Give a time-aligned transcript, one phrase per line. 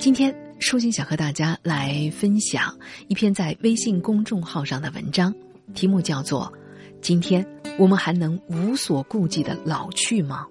[0.00, 2.74] 今天，舒心想和大家来分享
[3.08, 5.30] 一篇在微信公众号上的文章，
[5.74, 6.50] 题目叫做
[7.02, 7.46] 《今天
[7.78, 10.46] 我们还能无所顾忌的老去吗？》。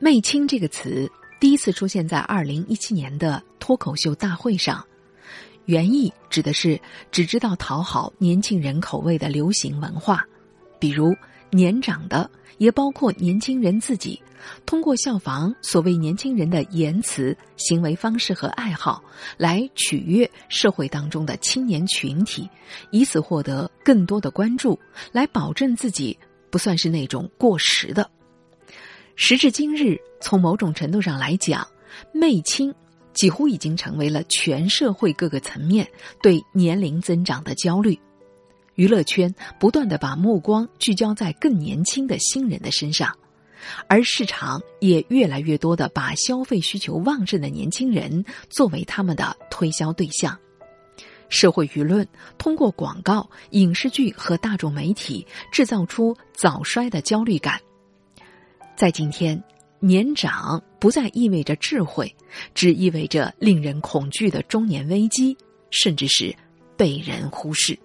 [0.00, 4.84] 媚青这个词第一次出现在二零一七年的脱口秀大会上，
[5.66, 6.80] 原意指的是
[7.12, 10.24] 只知道讨好年轻人口味的流行文化，
[10.80, 11.14] 比如
[11.56, 14.22] 年长的，也包括年轻人自己。
[14.64, 19.02] 通过效仿所谓年轻人的言辞、行为方式和爱好，
[19.36, 22.48] 来取悦社会当中的青年群体，
[22.92, 24.78] 以此获得更多的关注，
[25.10, 26.16] 来保证自己
[26.48, 28.08] 不算是那种过时的。
[29.16, 31.66] 时至今日，从某种程度上来讲，
[32.12, 32.72] 媚青
[33.14, 35.88] 几乎已经成为了全社会各个层面
[36.22, 37.98] 对年龄增长的焦虑。
[38.76, 43.14] 娱乐圈不断的把目光聚焦在更年轻的新人的身上。
[43.88, 50.38] 而市场也越来越多的把消费需求旺盛的年轻人作为他们的推销对象，
[51.28, 52.06] 社会舆论
[52.38, 57.60] 通过广告、影视剧和大众媒体制造出早衰的焦虑感。
[58.76, 59.42] 在今天，
[59.80, 62.14] 年长不再意味着智慧，
[62.54, 65.36] 只意味着令人恐惧的中年危机，
[65.70, 66.32] 甚至是
[66.76, 67.76] 被人忽视。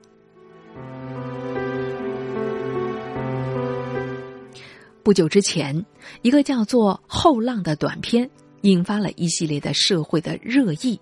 [5.04, 5.84] 不久之前，
[6.22, 8.30] 一个叫做《后浪》的短片
[8.62, 11.00] 引发了一系列的社会的热议。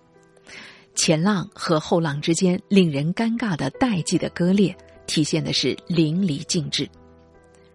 [0.94, 4.74] 前浪和后浪之间令人尴尬的代际的割裂，
[5.06, 6.88] 体现的是淋漓尽致。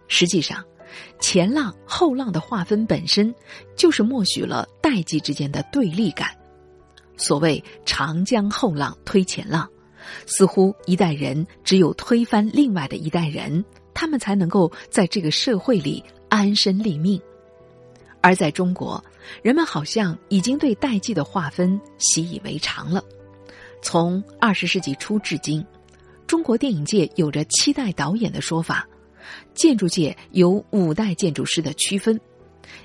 [0.07, 0.63] 实际上，
[1.19, 3.33] 前浪后浪的划分本身
[3.75, 6.29] 就是默许了代际之间的对立感。
[7.17, 9.69] 所谓“长江后浪推前浪”，
[10.25, 16.03] 似乎一代人只有推翻另外的一代人，他们才能够在这个社会里。
[16.29, 17.21] 安身立命，
[18.21, 19.03] 而在中国，
[19.41, 23.03] 人们好像已经对代际的划分习以为常了。
[23.81, 25.65] 从二十世纪初至今，
[26.25, 28.87] 中国电影界有着七代导演的说法，
[29.53, 32.19] 建筑界有五代建筑师的区分，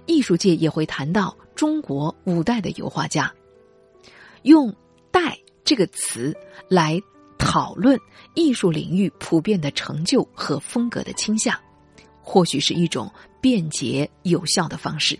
[0.06, 3.32] 艺术界也会谈到中国五代的油画家。
[4.42, 4.74] 用
[5.10, 6.36] “代”这个词
[6.68, 7.00] 来
[7.38, 7.98] 讨论
[8.34, 11.58] 艺术领域普遍的成就和风格的倾向。
[12.22, 13.10] 或许是一种
[13.40, 15.18] 便捷有效的方式，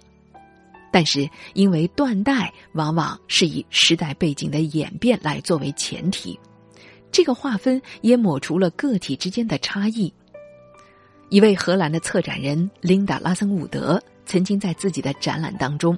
[0.93, 6.39] 但是因为断代往往是以时代背景的演变来作为前提，
[7.11, 10.13] 这个划分也抹除了个体之间的差异。
[11.31, 15.97] 一位荷兰的策展人琳达·拉森伍德曾经在自己的展览当中，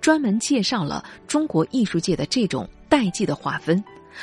[0.00, 3.82] 专门介绍了中国艺术界的这种代际的划分，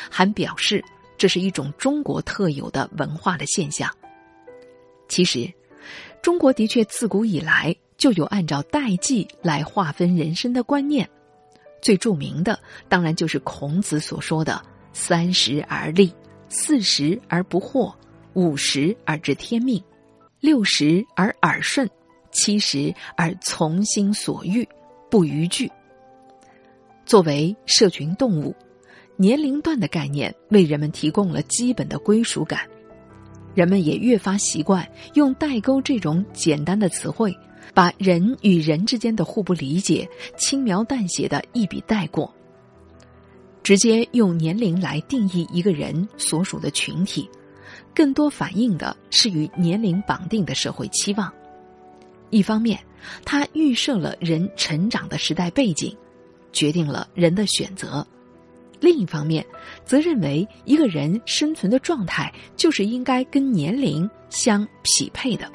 [0.09, 0.83] 还表示
[1.17, 3.89] 这是一种中国特有的文化的现象。
[5.07, 5.51] 其实。
[6.21, 11.09] 中国的确自古以来就有按照代际来划分人生的观念，
[11.81, 14.61] 最著名的当然就是孔子所说的
[14.93, 16.13] “三十而立，
[16.49, 17.93] 四十而不惑，
[18.33, 19.81] 五十而知天命，
[20.39, 21.89] 六十而耳顺，
[22.31, 24.67] 七十而从心所欲，
[25.09, 25.71] 不逾矩。”
[27.05, 28.55] 作为社群动物，
[29.15, 32.69] 年龄段的概念为人们提供了基本的归属感。
[33.59, 37.37] 人们也越发习惯用代沟这种简单的词汇，
[37.73, 42.33] 把人与人之间的互不理解轻描淡写的一笔带过。
[43.61, 47.29] 直接用年龄来定义一个人所属的群体，
[47.93, 51.29] 更多反映的是与年龄绑定的社会期望。
[52.29, 52.79] 一方面，
[53.25, 55.93] 它预设了人成长的时代背景，
[56.53, 58.07] 决定了人的选择。
[58.79, 59.45] 另一方面，
[59.83, 65.51] 则认为一个人生存的状态就是应该跟年龄相匹配的。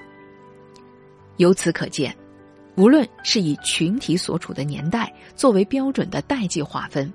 [1.39, 2.15] 由此可见，
[2.77, 7.11] 无论是以群体所处的年代作为标准的代际划分，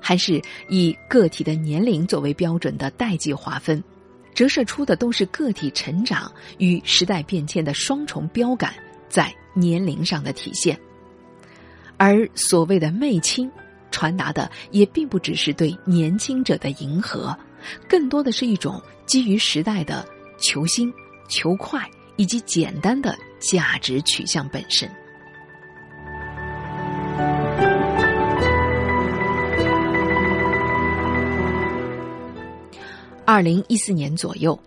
[0.00, 3.82] 还是以个体的年龄作为标准的代际划分，
[4.34, 8.74] 折射出的都是个体成长与时代变迁的双重标杆
[9.08, 10.78] 在年龄上的体现。
[11.96, 13.48] 而所谓的“媚青”。
[13.94, 17.32] 传达的也并不只是对年轻者的迎合，
[17.88, 20.04] 更多的是一种基于时代的
[20.36, 20.92] 求新、
[21.28, 24.90] 求快以及简单的价值取向本身。
[33.24, 34.58] 二零一四年左右，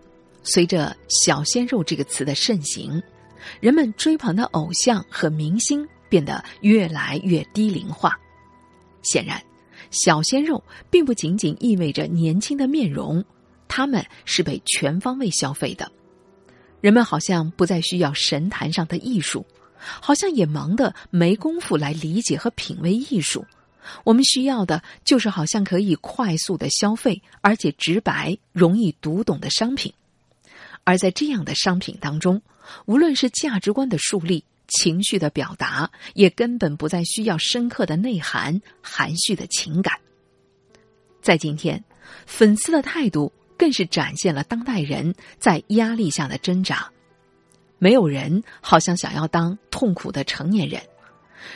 [0.42, 0.96] 随着
[1.26, 3.04] “小鲜肉”这个词的盛行，
[3.60, 8.18] 人们追捧的偶像和明星变得越来越低龄化。
[9.10, 9.42] 显然，
[9.92, 13.24] 小鲜肉并不仅仅意味着年轻的面容，
[13.68, 15.92] 他们是被全方位消费的。
[16.82, 19.46] 人们好像不再需要神坛上的艺术，
[19.80, 23.46] 好像也忙得没工夫来理解和品味艺术。
[24.04, 29.94] 我们需要的就是好像可以快速的消费，而且直白、容易读懂的商品。
[30.84, 32.42] 而在这样的商品当中，
[32.86, 40.00] 无论是价值观的树立、情绪的表达，也根本不再需要深刻的内涵、含蓄的情感。
[41.22, 41.84] 在今天，
[42.26, 46.90] 粉丝的态度更是展现了当代人在压力下的挣扎。
[47.80, 50.82] 没有人好像想要当痛苦的成年人。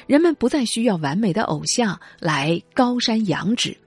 [0.07, 3.77] 人们不再需要完美的偶像来高山仰止，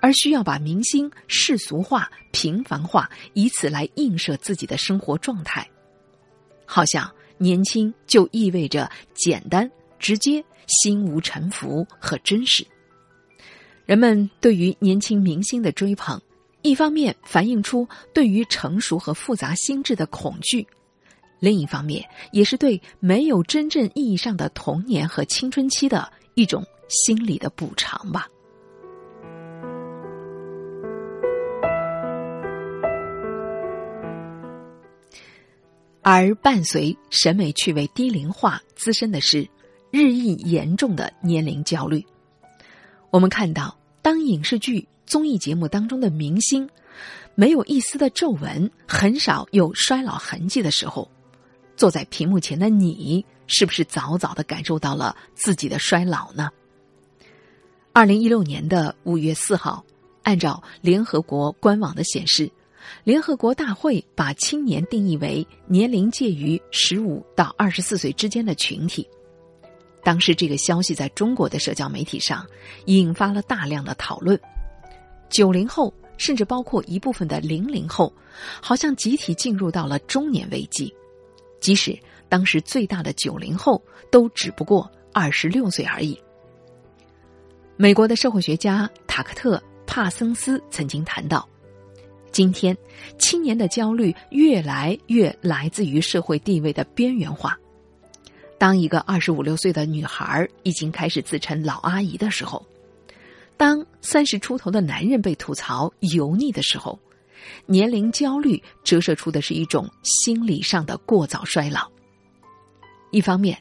[0.00, 5.68] 而需要把明星世俗化、平凡化，以此来映射自己的生活状态。
[6.66, 12.66] 好像年轻就意味着简单、直接、心无沉浮和真实。
[13.86, 16.20] 人们对于年轻明星的追捧，
[16.62, 20.66] 一方面反映出对于成熟和复杂心智的恐惧。
[21.40, 28.28] 另一方面，也是对没有真正意义上的童年和青春期的一种心理的补偿吧。
[36.10, 39.46] 而伴随审美趣味低龄化滋生的是
[39.90, 42.02] 日益严重的年龄焦虑。
[43.10, 46.66] 我们看到，当影视剧、综艺节目当中的明星
[47.34, 51.10] 没有一丝的皱纹，很少有衰老痕迹的时候。
[51.76, 56.48] 坐在屏幕前的你，是不是早早的感受到了自己的衰老呢？
[57.92, 59.84] 二零一六年的五月四号，
[60.22, 62.50] 按照联合国官网的显示，
[63.04, 69.08] 联合国大会把青年定义为年龄介于十五到二十四岁之间的群体。
[70.02, 72.46] 当时这个消息在中国的社交媒体上
[72.86, 74.40] 引发了大量的讨论。
[75.28, 78.12] 九零后，甚至包括一部分的零零后，
[78.62, 80.94] 好像集体进入到了中年危机。
[81.60, 81.98] 即使
[82.28, 86.18] 当时最大的九零后都只不过二十六岁而已。
[87.76, 91.46] 美国的社会学家塔克特·帕森斯曾经谈到，
[92.38, 92.78] 今天
[93.18, 97.58] 青年的焦虑越来越来自于社会地位的边缘化。
[98.58, 102.64] 当一个二十五六岁的女孩已经开始自称老阿姨的时候，
[103.56, 106.96] 当三十出头的男人被吐槽油腻的时候。
[107.66, 111.90] 年龄焦虑折射出的是一种心理上的过早衰老。
[113.10, 113.60] 一方面，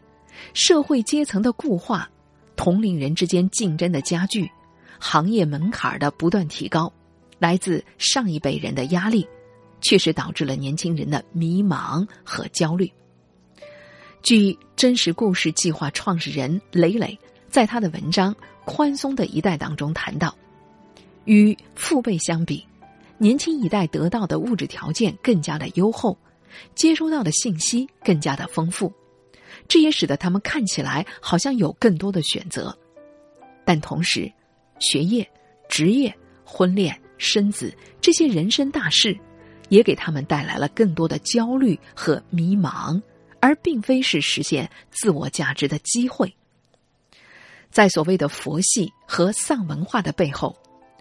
[0.54, 2.08] 社会阶层的固化，
[2.56, 4.48] 同龄人之间竞争的加剧，
[5.00, 6.94] 行业门槛的不断提高，
[7.40, 9.28] 来自上一辈人的压力，
[9.82, 12.92] 确实导致了年轻人的迷茫和焦虑。
[14.24, 17.18] 据真实故事计划创始人雷磊
[17.50, 18.34] 在他的文章
[18.66, 20.36] 《宽松的一代》当中谈到，
[21.26, 22.66] 与父辈相比。
[23.20, 26.16] 年轻一代得到的物质条件更加的优厚，
[26.76, 28.94] 接收到的信息更加的丰富，
[29.68, 32.78] 这也使得他们看起来好像有更多的选择。
[33.66, 34.32] 但同时，
[34.78, 35.28] 学业、
[35.68, 36.14] 职业、
[36.46, 39.18] 婚恋、生子这些人生大事，
[39.70, 43.02] 也给他们带来了更多的焦虑和迷茫，
[43.40, 46.34] 而并非是实现自我价值的机会。
[47.70, 50.56] 在所谓的佛系和丧文化的背后。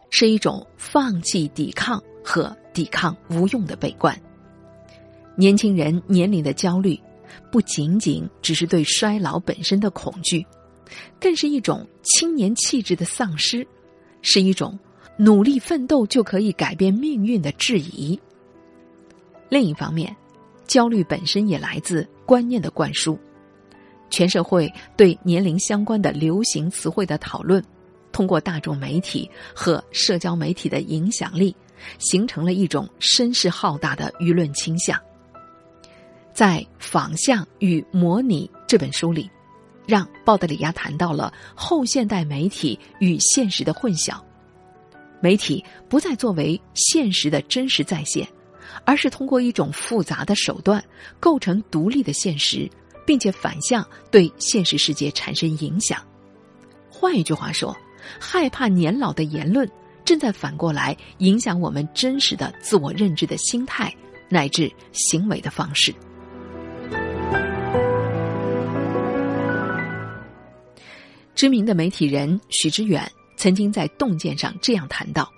[0.08, 4.18] 是一种放弃抵抗和抵抗无用的悲观。
[5.36, 6.98] 年轻人年龄的焦虑，
[7.50, 10.46] 不仅仅只是对衰老本身的恐惧，
[11.20, 13.66] 更是一种青年气质的丧失，
[14.22, 14.78] 是一种
[15.16, 18.18] 努力奋斗就可以改变命运的质疑。
[19.48, 20.14] 另一方面，
[20.66, 23.18] 焦虑本身也来自观念的灌输，
[24.10, 27.62] 全社会对年龄相关的流行词汇的讨论。
[28.12, 31.54] 通过大众媒体和社交媒体的影响力，
[31.98, 34.98] 形成了一种声势浩大的舆论倾向。
[36.32, 39.30] 在《仿像与模拟》这本书里，
[39.86, 44.18] 让鲍德里亚谈到了后现代媒体与现实的混淆。
[45.26, 48.24] 媒体不再作为现实的真实再现，
[48.84, 50.80] 而是通过一种复杂的手段
[51.18, 52.70] 构成独立的现实，
[53.04, 56.00] 并且反向对现实世界产生影响。
[56.88, 57.76] 换一句话说。
[58.20, 59.68] 害怕年老的言论，
[60.04, 63.92] 正在反过来影响我们真实的自我认知的心态
[64.28, 65.92] 乃至行为的方式。
[71.34, 75.30] 知名的媒体人许知远曾经在洞见上这样谈到：“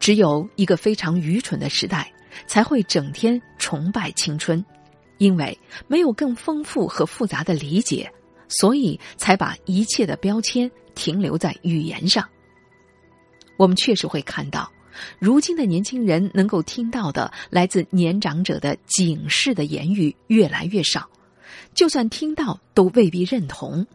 [0.00, 2.12] 只有一个非常愚蠢的时代，
[2.46, 4.64] 才会整天崇拜青春，
[5.18, 8.10] 因为没有更丰富和复杂的理解，
[8.48, 12.28] 所以才把一切的标签。”停留在语言上，
[13.56, 14.70] 我们确实会看到，
[15.18, 21.08] 如今的年轻人能够听到的来自年长者的警示的言语越来越少，
[21.74, 23.86] 就算听到都未必认同。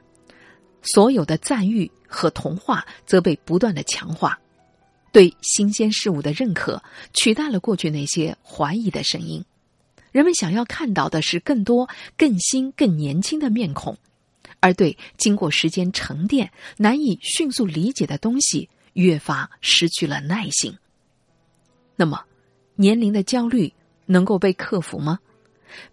[0.86, 4.40] 所有的赞誉和童话则被不断的强化，
[5.12, 6.82] 对新鲜事物的认可
[7.14, 9.44] 取代了过去那些怀疑的声音。
[10.12, 13.98] 人们想要看到的是更多、更新、更年轻的面孔，
[14.62, 20.78] 而对经过时间沉淀、难以迅速理解的东西，越发失去了耐性。
[21.98, 22.24] 那么，
[22.76, 23.74] 年龄的焦虑
[24.06, 25.20] 能够被克服吗？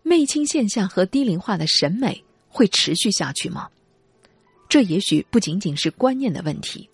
[0.05, 3.69] 媚青现象和低龄化的审美会持续下去吗？
[4.73, 6.89] 这也许不仅仅是观念的问题，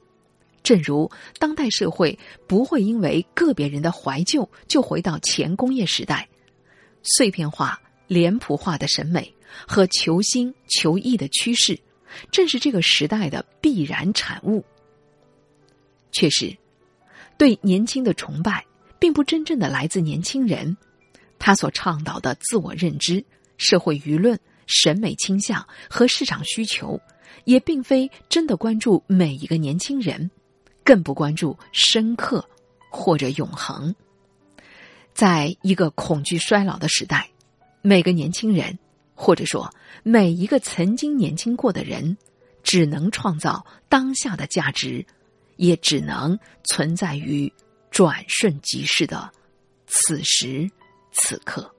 [0.65, 1.09] 正如
[1.39, 2.19] 当代社会
[2.49, 6.29] 不会因为个别人的怀旧就回到前工业时代，
[7.05, 9.33] 碎片化、脸谱化的审美
[9.65, 11.79] 和求新求异的趋势，
[12.33, 14.65] 正是这个时代的必然产物。
[16.11, 16.53] 确实，
[17.37, 18.67] 对年轻的崇拜
[18.99, 20.77] 并不真正的来自年轻人，
[21.39, 23.25] 他所倡导的自我认知、
[23.57, 27.01] 社会舆论、审美倾向和市场需求。
[27.45, 30.31] 也并非真的关注每一个年轻人，
[30.85, 32.49] 更不关注深刻
[32.91, 33.95] 或者永恒。
[35.15, 37.29] 在一个恐惧衰老的时代，
[37.83, 38.79] 每个年轻人，
[39.15, 42.17] 或者说每一个曾经年轻过的人，
[42.63, 45.05] 只能创造当下的价值，
[45.57, 47.53] 也只能存在于
[47.91, 49.31] 转瞬即逝的
[49.87, 50.71] 此时
[51.13, 51.75] 此刻。